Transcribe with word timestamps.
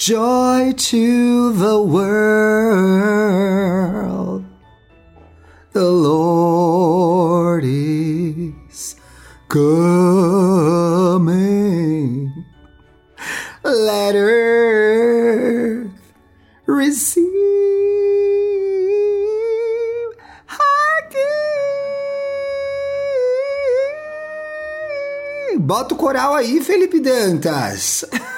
joy 0.00 0.72
to 0.78 1.52
the 1.52 1.82
world. 1.82 2.08
The 5.72 5.84
Lord 5.84 7.64
is 7.66 8.96
coming. 9.48 9.92
Let 13.62 14.14
earth 14.14 15.90
receive 16.64 17.26
her. 20.46 20.80
Bota 25.58 25.92
o 25.92 25.96
coral 25.98 26.34
aí, 26.34 26.62
Felipe 26.62 27.00
Dantas. 27.00 28.06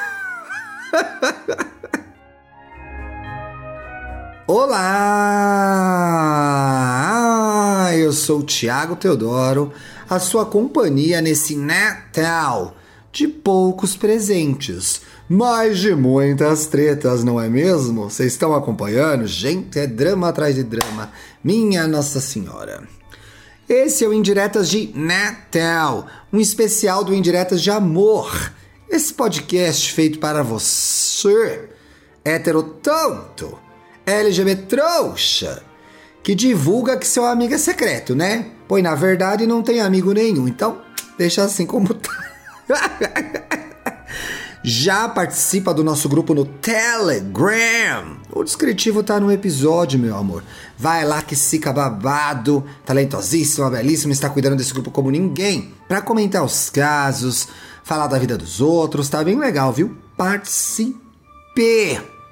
Olá! 4.46 5.00
Eu 7.94 8.12
sou 8.12 8.40
o 8.40 8.44
Tiago 8.44 8.96
Teodoro, 8.96 9.72
a 10.08 10.18
sua 10.18 10.44
companhia 10.44 11.20
nesse 11.20 11.54
Natal 11.56 12.76
de 13.10 13.28
poucos 13.28 13.96
presentes, 13.96 15.00
mas 15.28 15.78
de 15.78 15.94
muitas 15.94 16.66
tretas, 16.66 17.24
não 17.24 17.40
é 17.40 17.48
mesmo? 17.48 18.10
Vocês 18.10 18.32
estão 18.32 18.54
acompanhando? 18.54 19.26
Gente, 19.26 19.78
é 19.78 19.86
drama 19.86 20.28
atrás 20.28 20.54
de 20.54 20.62
drama. 20.62 21.10
Minha 21.42 21.86
Nossa 21.86 22.20
Senhora. 22.20 22.82
Esse 23.68 24.04
é 24.04 24.08
o 24.08 24.12
Indiretas 24.12 24.68
de 24.68 24.92
Natal, 24.94 26.06
um 26.32 26.40
especial 26.40 27.04
do 27.04 27.14
Indiretas 27.14 27.62
de 27.62 27.70
Amor. 27.70 28.52
Esse 28.92 29.14
podcast 29.14 29.90
feito 29.90 30.18
para 30.18 30.42
você, 30.42 31.66
hétero 32.22 32.62
tonto, 32.62 33.58
LGBT 34.04 34.66
trouxa, 34.66 35.62
que 36.22 36.34
divulga 36.34 36.98
que 36.98 37.06
seu 37.06 37.24
amigo 37.24 37.54
é 37.54 37.58
secreto, 37.58 38.14
né? 38.14 38.50
Pois 38.68 38.84
na 38.84 38.94
verdade 38.94 39.46
não 39.46 39.62
tem 39.62 39.80
amigo 39.80 40.12
nenhum, 40.12 40.46
então 40.46 40.82
deixa 41.16 41.42
assim 41.42 41.64
como 41.64 41.94
tá. 41.94 42.12
Já 44.64 45.08
participa 45.08 45.74
do 45.74 45.82
nosso 45.82 46.08
grupo 46.08 46.32
no 46.34 46.44
Telegram. 46.44 48.16
O 48.32 48.44
descritivo 48.44 49.02
tá 49.02 49.18
no 49.18 49.32
episódio, 49.32 49.98
meu 49.98 50.16
amor. 50.16 50.44
Vai 50.78 51.04
lá 51.04 51.20
que 51.20 51.34
fica 51.34 51.72
babado, 51.72 52.64
talentosíssima, 52.86 53.68
belíssima, 53.68 54.12
está 54.12 54.30
cuidando 54.30 54.54
desse 54.54 54.72
grupo 54.72 54.92
como 54.92 55.10
ninguém. 55.10 55.74
Para 55.88 56.00
comentar 56.00 56.44
os 56.44 56.70
casos, 56.70 57.48
falar 57.82 58.06
da 58.06 58.20
vida 58.20 58.38
dos 58.38 58.60
outros, 58.60 59.08
tá 59.08 59.24
bem 59.24 59.36
legal, 59.36 59.72
viu? 59.72 59.96
Participe! 60.16 61.00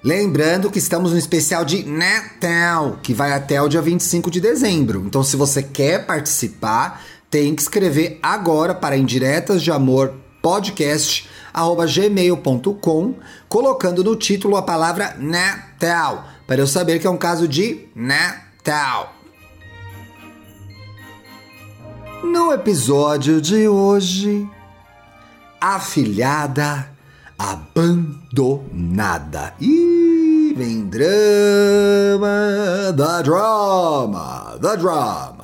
Lembrando 0.02 0.70
que 0.70 0.78
estamos 0.78 1.10
no 1.10 1.18
especial 1.18 1.64
de 1.64 1.84
Natal, 1.84 3.00
que 3.02 3.12
vai 3.12 3.32
até 3.32 3.60
o 3.60 3.68
dia 3.68 3.82
25 3.82 4.30
de 4.30 4.40
dezembro. 4.40 5.02
Então, 5.04 5.24
se 5.24 5.34
você 5.34 5.64
quer 5.64 6.06
participar, 6.06 7.02
tem 7.28 7.56
que 7.56 7.62
escrever 7.62 8.20
agora 8.22 8.72
para 8.72 8.96
indiretas 8.96 9.60
de 9.62 9.72
amor 9.72 10.14
podcast 10.42 11.28
gmail.com, 11.54 13.14
colocando 13.48 14.04
no 14.04 14.16
título 14.16 14.56
a 14.56 14.62
palavra 14.62 15.16
Natal, 15.18 16.24
para 16.46 16.60
eu 16.60 16.66
saber 16.66 16.98
que 16.98 17.06
é 17.06 17.10
um 17.10 17.16
caso 17.16 17.46
de 17.48 17.88
Natal. 17.94 19.14
No 22.22 22.52
episódio 22.52 23.40
de 23.40 23.66
hoje, 23.66 24.46
a 25.60 25.80
filhada 25.80 26.90
abandonada. 27.38 28.74
E 29.58 30.54
vem 30.56 30.84
drama, 30.86 32.28
da 32.94 33.22
drama, 33.22 34.58
da 34.60 34.76
drama. 34.76 35.39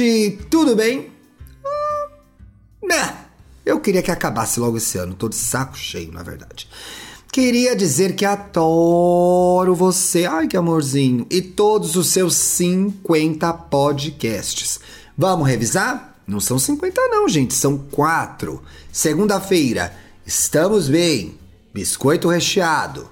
Ti, 0.00 0.38
tudo 0.48 0.74
bem? 0.74 1.12
Ah, 1.62 2.08
né, 2.82 3.16
eu 3.66 3.78
queria 3.80 4.00
que 4.00 4.10
acabasse 4.10 4.58
logo 4.58 4.78
esse 4.78 4.96
ano, 4.96 5.12
tô 5.12 5.28
de 5.28 5.36
saco 5.36 5.76
cheio, 5.76 6.10
na 6.10 6.22
verdade. 6.22 6.66
Queria 7.30 7.76
dizer 7.76 8.14
que 8.14 8.24
adoro 8.24 9.74
você, 9.74 10.24
ai 10.24 10.48
que 10.48 10.56
amorzinho, 10.56 11.26
e 11.28 11.42
todos 11.42 11.96
os 11.96 12.06
seus 12.06 12.34
50 12.34 13.52
podcasts. 13.52 14.80
Vamos 15.18 15.46
revisar? 15.46 16.18
Não 16.26 16.40
são 16.40 16.58
50 16.58 16.98
não, 17.08 17.28
gente, 17.28 17.52
são 17.52 17.76
quatro. 17.76 18.62
Segunda-feira, 18.90 19.94
estamos 20.24 20.88
bem. 20.88 21.34
Biscoito 21.74 22.26
recheado. 22.26 23.06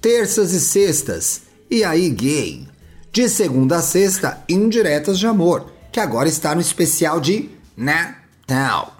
Terças 0.00 0.52
e 0.52 0.58
sextas, 0.58 1.42
e 1.70 1.84
aí 1.84 2.10
gay. 2.10 2.66
De 3.12 3.28
segunda 3.28 3.76
a 3.76 3.82
sexta, 3.82 4.42
indiretas 4.48 5.20
de 5.20 5.26
amor, 5.28 5.70
que 5.92 6.00
agora 6.00 6.28
está 6.28 6.54
no 6.54 6.60
especial 6.62 7.20
de 7.20 7.50
Natal. 7.76 8.96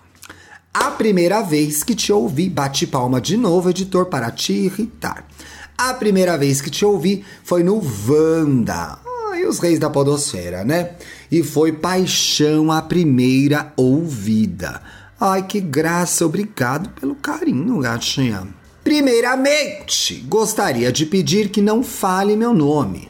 A 0.74 0.90
primeira 0.90 1.42
vez 1.42 1.82
que 1.82 1.94
te 1.94 2.12
ouvi, 2.12 2.50
bate 2.50 2.86
palma 2.86 3.20
de 3.20 3.36
novo, 3.36 3.70
editor, 3.70 4.06
para 4.06 4.30
te 4.30 4.52
irritar. 4.52 5.26
A 5.76 5.94
primeira 5.94 6.36
vez 6.36 6.60
que 6.60 6.70
te 6.70 6.84
ouvi 6.84 7.24
foi 7.42 7.62
no 7.62 7.82
Wanda. 8.06 8.98
Ai, 9.30 9.44
os 9.46 9.58
reis 9.58 9.78
da 9.78 9.88
podosfera, 9.88 10.64
né? 10.64 10.92
E 11.30 11.42
foi 11.42 11.72
paixão 11.72 12.70
a 12.70 12.82
primeira 12.82 13.72
ouvida. 13.74 14.82
Ai, 15.18 15.46
que 15.46 15.60
graça, 15.60 16.26
obrigado 16.26 16.90
pelo 16.90 17.14
carinho, 17.14 17.78
gatinha. 17.78 18.48
Primeiramente, 18.84 20.16
gostaria 20.28 20.92
de 20.92 21.06
pedir 21.06 21.48
que 21.48 21.62
não 21.62 21.82
fale 21.82 22.36
meu 22.36 22.52
nome. 22.52 23.08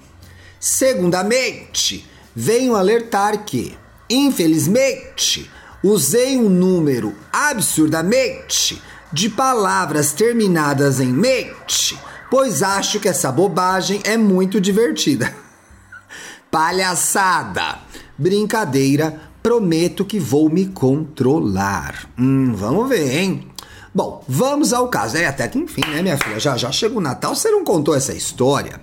Segundamente, 0.61 2.07
venho 2.35 2.75
alertar 2.75 3.45
que, 3.45 3.77
infelizmente, 4.09 5.51
usei 5.83 6.37
um 6.37 6.49
número 6.49 7.15
absurdamente 7.33 8.81
de 9.13 9.29
palavras 9.29 10.13
terminadas 10.13 11.01
em 11.01 11.13
mente, 11.13 11.99
pois 12.31 12.63
acho 12.63 12.99
que 12.99 13.09
essa 13.09 13.31
bobagem 13.31 14.01
é 14.05 14.17
muito 14.17 14.61
divertida. 14.61 15.35
Palhaçada! 16.51 17.79
Brincadeira, 18.17 19.21
prometo 19.43 20.05
que 20.05 20.19
vou 20.19 20.49
me 20.49 20.67
controlar. 20.67 22.09
Hum, 22.19 22.53
vamos 22.55 22.89
ver, 22.89 23.19
hein? 23.19 23.49
Bom, 23.95 24.25
vamos 24.27 24.73
ao 24.73 24.89
caso. 24.89 25.17
É 25.17 25.27
até 25.27 25.49
que 25.49 25.59
enfim, 25.59 25.83
né, 25.89 26.01
minha 26.01 26.17
filha? 26.17 26.39
Já 26.39 26.57
já 26.57 26.71
o 26.89 27.01
Natal, 27.01 27.35
você 27.35 27.51
não 27.51 27.65
contou 27.65 27.95
essa 27.95 28.15
história? 28.15 28.81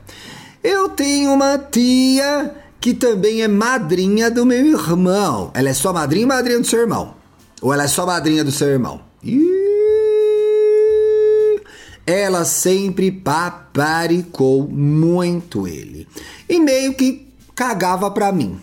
Eu 0.64 0.90
tenho 0.90 1.32
uma 1.32 1.58
tia 1.58 2.54
que 2.80 2.94
também 2.94 3.42
é 3.42 3.48
madrinha 3.48 4.32
do 4.32 4.46
meu 4.46 4.66
irmão. 4.66 5.52
Ela 5.54 5.70
é 5.70 5.74
só 5.74 5.92
madrinha 5.92 6.24
e 6.24 6.28
madrinha 6.28 6.60
do 6.60 6.68
seu 6.68 6.80
irmão? 6.80 7.16
Ou 7.62 7.74
ela 7.74 7.84
é 7.84 7.88
só 7.88 8.06
madrinha 8.06 8.44
do 8.44 8.52
seu 8.52 8.68
irmão? 8.68 9.02
Ela 12.06 12.46
sempre 12.46 13.12
paparicou 13.12 14.68
muito 14.68 15.68
ele. 15.68 16.08
E 16.48 16.60
meio 16.60 16.94
que 16.94 17.28
cagava 17.54 18.10
pra 18.10 18.32
mim. 18.32 18.60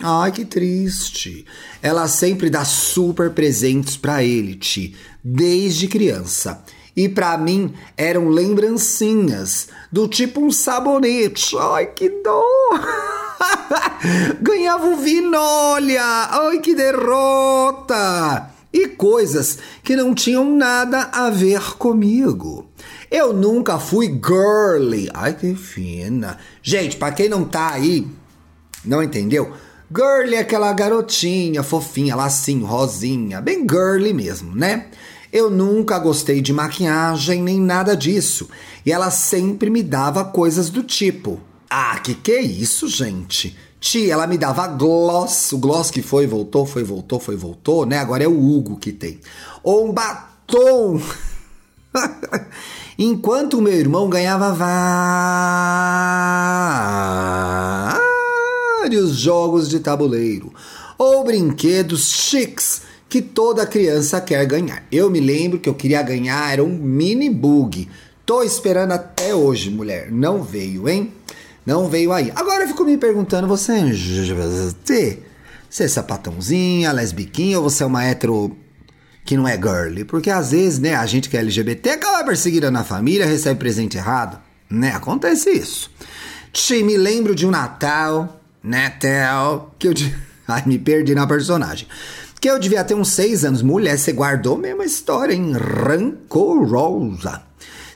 Ai, 0.00 0.30
que 0.30 0.44
triste. 0.44 1.46
Ela 1.80 2.06
sempre 2.06 2.50
dá 2.50 2.64
super 2.64 3.30
presentes 3.30 3.96
pra 3.96 4.22
ele, 4.22 4.56
Ti, 4.56 4.94
desde 5.22 5.88
criança. 5.88 6.62
E 6.96 7.08
para 7.08 7.36
mim 7.38 7.72
eram 7.96 8.28
lembrancinhas, 8.28 9.68
do 9.90 10.06
tipo 10.06 10.40
um 10.40 10.50
sabonete. 10.50 11.56
Ai, 11.58 11.86
que 11.86 12.08
dor! 12.08 12.44
Ganhava 14.40 14.86
o 14.86 14.96
vinolha! 14.96 16.02
Ai, 16.02 16.58
que 16.58 16.74
derrota! 16.74 18.50
E 18.72 18.88
coisas 18.88 19.58
que 19.82 19.94
não 19.94 20.14
tinham 20.14 20.56
nada 20.56 21.10
a 21.12 21.30
ver 21.30 21.76
comigo. 21.76 22.66
Eu 23.10 23.32
nunca 23.32 23.78
fui 23.78 24.08
girly. 24.08 25.08
Ai, 25.14 25.34
que 25.34 25.54
fina. 25.54 26.38
Gente, 26.62 26.96
para 26.96 27.14
quem 27.14 27.28
não 27.28 27.44
tá 27.44 27.70
aí, 27.70 28.06
não 28.84 29.02
entendeu? 29.02 29.52
Girly 29.96 30.34
é 30.34 30.40
aquela 30.40 30.72
garotinha 30.72 31.62
fofinha, 31.62 32.16
lacinho, 32.16 32.66
rosinha, 32.66 33.40
bem 33.40 33.64
girly 33.68 34.12
mesmo, 34.12 34.56
né? 34.56 34.86
Eu 35.32 35.50
nunca 35.50 35.98
gostei 35.98 36.40
de 36.40 36.52
maquiagem 36.52 37.42
nem 37.42 37.60
nada 37.60 37.96
disso. 37.96 38.48
E 38.84 38.90
ela 38.90 39.10
sempre 39.10 39.70
me 39.70 39.82
dava 39.82 40.24
coisas 40.24 40.68
do 40.70 40.82
tipo: 40.82 41.40
Ah, 41.76 41.98
que 41.98 42.14
que 42.14 42.30
é 42.30 42.40
isso, 42.40 42.86
gente? 42.86 43.56
Tia, 43.80 44.12
ela 44.12 44.28
me 44.28 44.38
dava 44.38 44.68
gloss, 44.68 45.50
o 45.50 45.58
gloss 45.58 45.90
que 45.90 46.02
foi, 46.02 46.24
voltou, 46.24 46.64
foi, 46.64 46.84
voltou, 46.84 47.18
foi, 47.18 47.34
voltou, 47.34 47.84
né? 47.84 47.98
Agora 47.98 48.22
é 48.22 48.28
o 48.28 48.30
Hugo 48.30 48.76
que 48.76 48.92
tem. 48.92 49.18
Ou 49.60 49.88
um 49.88 49.92
batom. 49.92 51.02
Enquanto 52.96 53.58
o 53.58 53.60
meu 53.60 53.72
irmão 53.72 54.08
ganhava 54.08 54.52
vários 58.80 59.16
jogos 59.16 59.68
de 59.68 59.80
tabuleiro 59.80 60.54
ou 60.96 61.24
brinquedos 61.24 62.12
chiques 62.12 62.82
que 63.08 63.20
toda 63.20 63.66
criança 63.66 64.20
quer 64.20 64.46
ganhar. 64.46 64.86
Eu 64.92 65.10
me 65.10 65.18
lembro 65.18 65.58
que 65.58 65.68
eu 65.68 65.74
queria 65.74 66.02
ganhar 66.02 66.52
era 66.52 66.62
um 66.62 66.78
mini 66.78 67.28
bug. 67.28 67.88
Tô 68.24 68.44
esperando 68.44 68.92
até 68.92 69.34
hoje, 69.34 69.70
mulher. 69.70 70.12
Não 70.12 70.40
veio, 70.40 70.88
hein? 70.88 71.12
Não 71.64 71.88
veio 71.88 72.12
aí. 72.12 72.30
Agora 72.34 72.64
eu 72.64 72.68
fico 72.68 72.84
me 72.84 72.98
perguntando, 72.98 73.48
você 73.48 73.72
é 73.72 73.84
você 75.68 75.84
é 75.84 75.88
sapatãozinha, 75.88 76.92
lesbiquinha 76.92 77.58
ou 77.58 77.68
você 77.68 77.82
é 77.82 77.86
uma 77.86 78.04
hétero 78.04 78.56
que 79.24 79.36
não 79.36 79.48
é 79.48 79.56
girly? 79.56 80.04
Porque 80.04 80.30
às 80.30 80.52
vezes, 80.52 80.78
né, 80.78 80.94
a 80.94 81.04
gente 81.04 81.28
que 81.28 81.36
é 81.36 81.40
LGBT 81.40 81.90
acaba 81.90 82.22
perseguida 82.22 82.70
na 82.70 82.84
família, 82.84 83.26
recebe 83.26 83.58
presente 83.58 83.96
errado, 83.96 84.38
né? 84.70 84.92
Acontece 84.92 85.50
isso. 85.50 85.90
Te 86.52 86.82
me 86.84 86.96
lembro 86.96 87.34
de 87.34 87.44
um 87.46 87.50
Natal, 87.50 88.40
Natal, 88.62 89.74
que 89.78 89.88
eu. 89.88 89.94
Ai, 90.46 90.62
me 90.66 90.78
perdi 90.78 91.14
na 91.14 91.26
personagem. 91.26 91.88
Que 92.40 92.50
eu 92.50 92.58
devia 92.58 92.84
ter 92.84 92.94
uns 92.94 93.08
seis 93.08 93.44
anos. 93.44 93.62
Mulher, 93.62 93.98
você 93.98 94.12
guardou 94.12 94.60
a 94.62 94.84
história, 94.84 95.32
hein? 95.32 95.52
Rancorosa. 95.54 97.42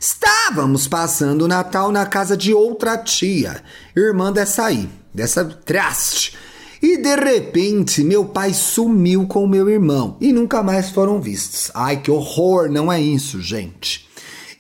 Estávamos 0.01 0.87
passando 0.87 1.43
o 1.43 1.49
Natal 1.49 1.91
na 1.91 2.07
casa 2.07 2.37
de 2.37 2.55
outra 2.55 2.97
tia, 2.97 3.63
irmã 3.97 4.33
dessa 4.33 4.67
aí, 4.67 4.89
dessa 5.13 5.45
traste. 5.45 6.37
E 6.81 6.97
de 6.97 7.17
repente, 7.17 8.05
meu 8.05 8.25
pai 8.25 8.55
sumiu 8.55 9.27
com 9.27 9.47
meu 9.49 9.69
irmão 9.69 10.17
e 10.21 10.33
nunca 10.33 10.63
mais 10.63 10.91
foram 10.91 11.21
vistos. 11.21 11.73
Ai, 11.75 12.01
que 12.01 12.11
horror, 12.11 12.71
não 12.71 12.93
é 12.93 13.01
isso, 13.01 13.43
gente. 13.43 14.09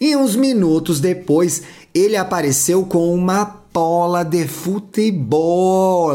E 0.00 0.16
uns 0.16 0.34
minutos 0.34 0.98
depois, 0.98 1.62
ele 1.94 2.16
apareceu 2.16 2.84
com 2.84 3.14
uma 3.14 3.44
bola 3.72 4.24
de 4.24 4.48
futebol 4.48 6.10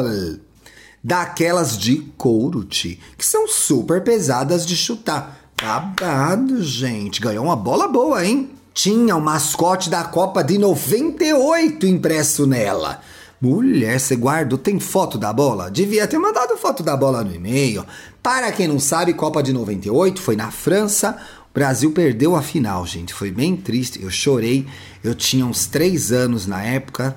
daquelas 1.02 1.78
de 1.78 1.98
couro, 2.18 2.66
que 2.66 3.00
são 3.20 3.48
super 3.48 4.04
pesadas 4.04 4.66
de 4.66 4.76
chutar. 4.76 5.40
Babado, 5.62 6.62
gente. 6.62 7.22
Ganhou 7.22 7.46
uma 7.46 7.56
bola 7.56 7.88
boa, 7.88 8.26
hein? 8.26 8.53
Tinha 8.74 9.16
o 9.16 9.22
mascote 9.22 9.90
da 9.90 10.04
Copa 10.04 10.44
de 10.44 10.58
98 10.58 11.86
impresso 11.86 12.48
nela. 12.48 13.02
Mulher, 13.40 14.00
você 14.00 14.16
guardou? 14.16 14.58
Tem 14.58 14.80
foto 14.80 15.18
da 15.18 15.34
bola? 15.34 15.70
Devia 15.70 16.08
ter 16.08 16.18
mandado 16.18 16.58
foto 16.58 16.82
da 16.82 16.96
bola 16.96 17.24
no 17.24 17.36
e-mail. 17.36 17.86
Para 18.22 18.52
quem 18.52 18.68
não 18.68 18.80
sabe, 18.80 19.14
Copa 19.14 19.44
de 19.44 19.52
98 19.52 20.22
foi 20.22 20.36
na 20.36 20.50
França. 20.50 21.18
O 21.52 21.54
Brasil 21.54 21.92
perdeu 21.92 22.36
a 22.36 22.42
final, 22.42 22.86
gente. 22.88 23.14
Foi 23.14 23.30
bem 23.30 23.56
triste. 23.56 24.02
Eu 24.02 24.10
chorei. 24.10 24.66
Eu 25.04 25.14
tinha 25.14 25.46
uns 25.46 25.68
três 25.68 26.12
anos 26.12 26.48
na 26.48 26.64
época 26.64 27.16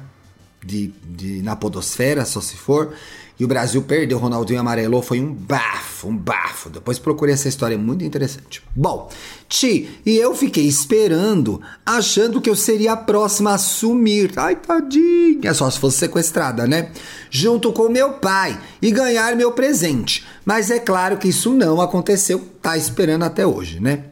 de, 0.65 0.93
de 1.05 1.43
na 1.43 1.55
podosfera, 1.55 2.25
só 2.25 2.41
se 2.41 2.57
for 2.57 2.93
e 3.39 3.45
o 3.45 3.49
Brasil 3.49 3.83
perdeu, 3.83 4.17
o 4.17 4.21
Ronaldinho 4.21 4.61
amarelou, 4.61 5.03
foi 5.03 5.21
um 5.21 5.33
bafo, 5.33 6.09
um 6.09 6.17
bafo. 6.17 6.71
Depois 6.71 6.99
procurei 6.99 7.35
essa 7.35 7.49
história, 7.49 7.75
é 7.75 7.79
muito 7.79 8.03
interessante. 8.03 8.63
Bom, 8.75 9.11
Ti, 9.49 10.01
e 10.07 10.17
eu 10.17 10.35
fiquei 10.35 10.67
esperando, 10.67 11.61
achando 11.85 12.41
que 12.41 12.49
eu 12.49 12.57
seria 12.57 12.95
a 12.95 12.97
próxima 12.97 13.53
a 13.53 13.59
sumir. 13.59 14.33
Ai, 14.37 14.57
tadinha, 14.57 15.53
só 15.53 15.71
se 15.71 15.79
fosse 15.79 15.99
sequestrada, 15.99 16.67
né? 16.67 16.91
Junto 17.31 17.73
com 17.73 17.91
meu 17.91 18.15
pai 18.15 18.59
e 18.81 18.91
ganhar 18.91 19.37
meu 19.37 19.53
presente. 19.53 20.27
Mas 20.45 20.71
é 20.71 20.79
claro 20.79 21.19
que 21.19 21.29
isso 21.29 21.53
não 21.53 21.81
aconteceu, 21.81 22.39
tá 22.63 22.77
esperando 22.77 23.25
até 23.25 23.47
hoje, 23.47 23.81
né? 23.81 24.05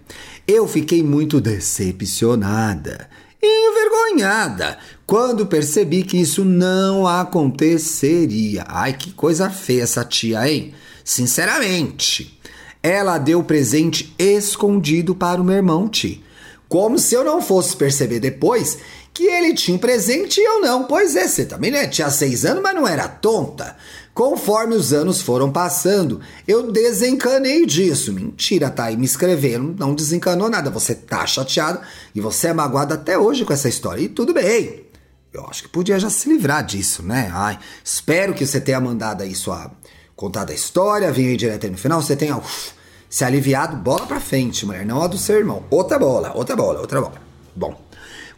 Eu 0.47 0.69
fiquei 0.69 1.03
muito 1.03 1.41
decepcionada 1.41 3.09
envergonhada 3.46 4.79
quando 5.06 5.46
percebi 5.46 6.02
que 6.02 6.17
isso 6.17 6.44
não 6.44 7.06
aconteceria. 7.06 8.64
Ai, 8.69 8.93
que 8.94 9.12
coisa 9.12 9.50
feia 9.50 9.82
essa 9.82 10.05
tia, 10.05 10.49
hein? 10.49 10.75
Sinceramente. 11.05 12.38
Ela 12.82 13.17
deu 13.19 13.43
presente 13.43 14.14
escondido 14.19 15.14
para 15.14 15.41
o 15.41 15.44
meu 15.44 15.56
irmão 15.56 15.88
Ti. 15.88 16.23
Como 16.69 16.99
se 16.99 17.14
eu 17.14 17.25
não 17.25 17.41
fosse 17.41 17.76
perceber 17.76 18.20
depois 18.20 18.79
que 19.14 19.25
ele 19.25 19.55
tinha 19.55 19.76
um 19.76 19.78
presente 19.78 20.40
e 20.40 20.44
eu 20.44 20.61
não. 20.61 20.84
Pois 20.84 21.14
é, 21.14 21.28
você 21.28 21.46
também 21.46 21.70
né? 21.70 21.87
tinha 21.87 22.11
seis 22.11 22.44
anos, 22.44 22.61
mas 22.62 22.75
não 22.75 22.87
era 22.87 23.06
tonta. 23.06 23.76
Conforme 24.12 24.75
os 24.75 24.93
anos 24.93 25.20
foram 25.20 25.50
passando, 25.50 26.20
eu 26.46 26.70
desencanei 26.70 27.64
disso. 27.64 28.12
Mentira, 28.12 28.70
tá 28.70 28.84
aí 28.84 28.96
me 28.96 29.05
escrevendo, 29.05 29.76
não 29.78 29.94
desencanou 29.94 30.50
nada. 30.50 30.69
Você 30.70 30.94
tá 30.94 31.25
chateado 31.26 31.81
e 32.14 32.20
você 32.20 32.49
é 32.49 32.52
magoado 32.52 32.93
até 32.93 33.16
hoje 33.16 33.44
com 33.44 33.52
essa 33.52 33.69
história. 33.69 34.02
E 34.02 34.08
tudo 34.08 34.34
bem. 34.34 34.84
Eu 35.32 35.46
acho 35.49 35.62
que 35.64 35.69
podia 35.69 35.99
já 35.99 36.11
se 36.11 36.28
livrar 36.28 36.64
disso, 36.64 37.02
né? 37.02 37.31
Ai, 37.32 37.58
espero 37.82 38.34
que 38.34 38.46
você 38.46 38.61
tenha 38.61 38.81
mandado 38.81 39.22
aí 39.22 39.34
sua 39.34 39.70
contada 40.14 40.52
a 40.52 40.55
história, 40.55 41.12
venha 41.12 41.31
aí 41.31 41.37
direto 41.37 41.64
aí 41.64 41.70
no 41.72 41.76
final, 41.76 42.00
você 42.00 42.14
tenha 42.14 42.37
uf, 42.37 42.70
se 43.11 43.25
aliviado, 43.25 43.76
bola 43.76 44.06
pra 44.06 44.20
frente, 44.20 44.64
mulher, 44.64 44.87
não 44.87 45.02
a 45.02 45.08
do 45.08 45.19
seu 45.19 45.37
irmão. 45.37 45.64
Outra 45.70 45.99
bola, 45.99 46.32
outra 46.37 46.55
bola, 46.55 46.81
outra 46.81 47.00
bola. 47.00 47.20
Bom, 47.55 47.81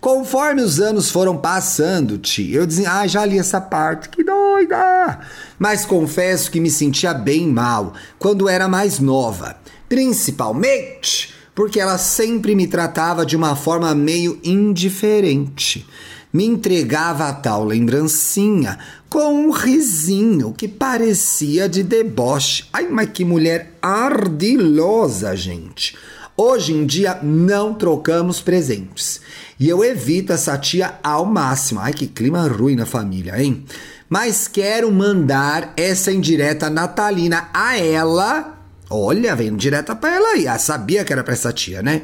Conforme 0.00 0.62
os 0.62 0.78
anos 0.78 1.10
foram 1.10 1.36
passando, 1.36 2.18
Ti, 2.18 2.52
eu 2.52 2.66
dizia, 2.66 2.92
ah, 2.92 3.06
já 3.06 3.24
li 3.24 3.38
essa 3.38 3.60
parte, 3.60 4.08
que 4.08 4.22
doida! 4.22 5.20
Mas 5.58 5.84
confesso 5.84 6.50
que 6.50 6.60
me 6.60 6.70
sentia 6.70 7.14
bem 7.14 7.46
mal 7.46 7.94
quando 8.18 8.48
era 8.48 8.68
mais 8.68 8.98
nova, 8.98 9.56
principalmente 9.88 11.34
porque 11.56 11.80
ela 11.80 11.96
sempre 11.96 12.54
me 12.54 12.66
tratava 12.66 13.24
de 13.24 13.34
uma 13.34 13.56
forma 13.56 13.94
meio 13.94 14.38
indiferente. 14.44 15.86
Me 16.30 16.44
entregava 16.44 17.28
a 17.28 17.32
tal 17.32 17.64
lembrancinha 17.64 18.78
com 19.08 19.32
um 19.32 19.50
risinho 19.50 20.52
que 20.52 20.68
parecia 20.68 21.66
de 21.66 21.82
deboche. 21.82 22.66
Ai, 22.70 22.88
mas 22.90 23.08
que 23.08 23.24
mulher 23.24 23.72
ardilosa, 23.80 25.34
gente! 25.34 25.96
Hoje 26.36 26.74
em 26.74 26.84
dia 26.84 27.18
não 27.22 27.72
trocamos 27.72 28.42
presentes. 28.42 29.22
E 29.58 29.68
eu 29.68 29.82
evito 29.84 30.32
essa 30.32 30.56
tia 30.58 30.94
ao 31.02 31.24
máximo. 31.24 31.80
Ai, 31.80 31.92
que 31.92 32.06
clima 32.06 32.46
ruim 32.46 32.76
na 32.76 32.84
família, 32.84 33.40
hein? 33.40 33.64
Mas 34.08 34.46
quero 34.46 34.90
mandar 34.92 35.72
essa 35.76 36.12
indireta 36.12 36.68
natalina 36.68 37.48
a 37.52 37.78
ela. 37.78 38.58
Olha, 38.88 39.34
vem 39.34 39.56
direta 39.56 39.96
pra 39.96 40.14
ela 40.14 40.28
aí. 40.28 40.46
Ah, 40.46 40.58
sabia 40.58 41.04
que 41.04 41.12
era 41.12 41.24
pra 41.24 41.32
essa 41.32 41.52
tia, 41.52 41.82
né? 41.82 42.02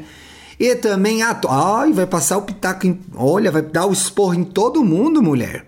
E 0.59 0.75
também 0.75 1.21
a. 1.21 1.39
Ai, 1.49 1.93
vai 1.93 2.05
passar 2.05 2.37
o 2.37 2.41
pitaco 2.41 2.87
em. 2.87 2.99
Olha, 3.15 3.51
vai 3.51 3.61
dar 3.61 3.85
o 3.85 3.93
esporro 3.93 4.33
em 4.33 4.43
todo 4.43 4.83
mundo, 4.83 5.21
mulher 5.21 5.65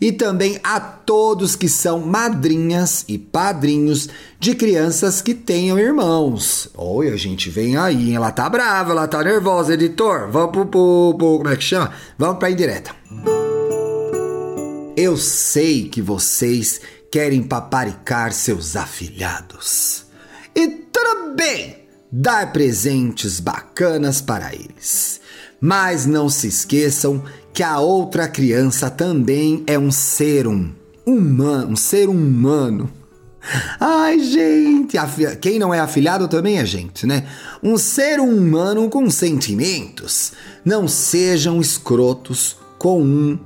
e 0.00 0.12
também 0.12 0.58
a 0.62 0.78
todos 0.78 1.56
que 1.56 1.68
são 1.68 2.00
madrinhas 2.00 3.04
e 3.08 3.18
padrinhos 3.18 4.08
de 4.38 4.54
crianças 4.54 5.20
que 5.20 5.34
tenham 5.34 5.78
irmãos. 5.78 6.68
Oi, 6.74 7.08
a 7.08 7.16
gente 7.16 7.50
vem 7.50 7.76
aí, 7.76 8.14
ela 8.14 8.30
tá 8.30 8.48
brava, 8.48 8.92
ela 8.92 9.08
tá 9.08 9.22
nervosa, 9.22 9.74
editor. 9.74 10.30
Vamos 10.30 10.52
pro, 10.52 10.66
pro, 10.66 11.14
pro 11.16 11.38
como 11.38 11.48
é 11.48 11.56
que 11.56 11.64
chama? 11.64 11.92
Vamos 12.18 12.38
pra 12.38 12.50
indireta. 12.50 12.94
Eu 14.96 15.16
sei 15.16 15.88
que 15.88 16.00
vocês 16.00 16.80
querem 17.10 17.42
paparicar 17.42 18.32
seus 18.32 18.76
afilhados. 18.76 20.06
E 20.54 20.86
bem 21.36 21.86
dar 22.10 22.50
presentes 22.50 23.40
bacanas 23.40 24.22
para 24.22 24.54
eles. 24.54 25.20
Mas 25.60 26.06
não 26.06 26.28
se 26.30 26.48
esqueçam 26.48 27.22
que 27.56 27.62
a 27.62 27.80
outra 27.80 28.28
criança 28.28 28.90
também 28.90 29.64
é 29.66 29.78
um 29.78 29.90
ser 29.90 30.46
um, 30.46 30.74
humano, 31.06 31.72
um 31.72 31.74
ser 31.74 32.06
humano. 32.06 32.90
Ai, 33.80 34.18
gente, 34.18 34.98
quem 35.40 35.58
não 35.58 35.72
é 35.72 35.80
afilhado 35.80 36.28
também 36.28 36.58
é 36.58 36.66
gente, 36.66 37.06
né? 37.06 37.26
Um 37.62 37.78
ser 37.78 38.20
humano 38.20 38.90
com 38.90 39.08
sentimentos. 39.08 40.32
Não 40.66 40.86
sejam 40.86 41.58
escrotos 41.58 42.58
com 42.78 43.00
um 43.00 43.38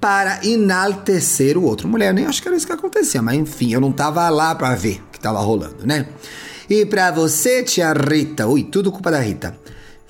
para 0.00 0.42
enaltecer 0.46 1.58
o 1.58 1.64
outro. 1.64 1.86
Mulher, 1.88 2.14
nem 2.14 2.24
acho 2.24 2.40
que 2.40 2.48
era 2.48 2.56
isso 2.56 2.66
que 2.66 2.72
acontecia, 2.72 3.20
mas 3.20 3.36
enfim, 3.36 3.74
eu 3.74 3.82
não 3.82 3.92
tava 3.92 4.26
lá 4.30 4.54
para 4.54 4.74
ver 4.74 5.02
o 5.06 5.12
que 5.12 5.20
tava 5.20 5.40
rolando, 5.40 5.86
né? 5.86 6.08
E 6.70 6.86
para 6.86 7.10
você, 7.10 7.62
tia 7.62 7.92
Rita, 7.92 8.46
ui, 8.46 8.62
tudo 8.62 8.90
culpa 8.90 9.10
da 9.10 9.20
Rita. 9.20 9.54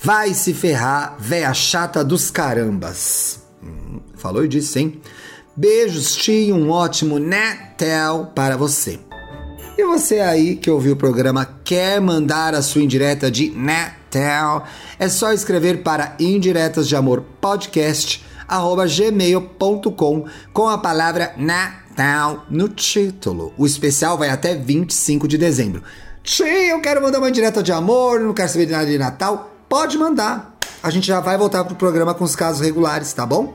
Vai 0.00 0.32
se 0.32 0.54
ferrar, 0.54 1.16
véia 1.18 1.52
chata 1.52 2.04
dos 2.04 2.30
carambas. 2.30 3.47
Falou 4.18 4.44
e 4.44 4.48
disse, 4.48 4.78
hein? 4.78 5.00
Beijos, 5.56 6.14
tio, 6.14 6.54
um 6.54 6.70
ótimo 6.70 7.18
Natal 7.18 8.32
para 8.34 8.56
você. 8.56 9.00
E 9.76 9.84
você 9.84 10.20
aí 10.20 10.56
que 10.56 10.70
ouviu 10.70 10.94
o 10.94 10.96
programa 10.96 11.48
quer 11.64 12.00
mandar 12.00 12.54
a 12.54 12.62
sua 12.62 12.82
indireta 12.82 13.30
de 13.30 13.50
Natal? 13.50 14.66
É 14.98 15.08
só 15.08 15.32
escrever 15.32 15.82
para 15.82 16.16
indiretas 16.18 16.88
de 16.88 16.96
amor 16.96 17.24
podcast 17.40 18.24
gmail.com 18.48 20.24
com 20.52 20.68
a 20.68 20.78
palavra 20.78 21.32
Natal 21.36 22.44
no 22.50 22.68
título. 22.68 23.52
O 23.56 23.64
especial 23.64 24.18
vai 24.18 24.30
até 24.30 24.54
25 24.54 25.28
de 25.28 25.38
dezembro. 25.38 25.82
Tio, 26.22 26.46
eu 26.46 26.80
quero 26.80 27.02
mandar 27.02 27.18
uma 27.18 27.28
indireta 27.28 27.62
de 27.62 27.72
amor, 27.72 28.20
não 28.20 28.34
quero 28.34 28.48
saber 28.48 28.66
de 28.66 28.72
nada 28.72 28.86
de 28.86 28.98
Natal 28.98 29.54
pode 29.68 29.98
mandar. 29.98 30.56
A 30.82 30.90
gente 30.90 31.06
já 31.06 31.20
vai 31.20 31.36
voltar 31.36 31.64
pro 31.64 31.74
programa 31.74 32.14
com 32.14 32.24
os 32.24 32.34
casos 32.34 32.60
regulares, 32.60 33.12
tá 33.12 33.26
bom? 33.26 33.54